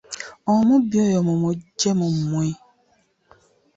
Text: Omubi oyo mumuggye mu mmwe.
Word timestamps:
Omubi 0.53 0.95
oyo 1.05 1.19
mumuggye 1.27 1.91
mu 1.99 2.07
mmwe. 2.15 2.47